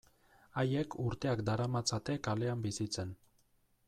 [0.59, 3.13] Haiek urteak daramatzate kalean bizitzen.